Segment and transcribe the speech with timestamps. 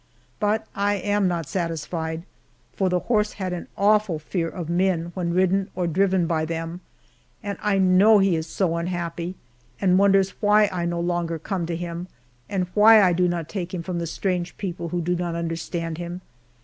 [0.39, 2.23] But I am not satisfied,
[2.73, 6.81] for the horse had an awful fear of men when ridden or driven by them,
[7.43, 9.35] and I know that he is so unhappy
[9.79, 12.07] and wonders why I no longer come to him,
[12.49, 15.99] and why I do not take him from the strange people who do not understand
[15.99, 16.21] him.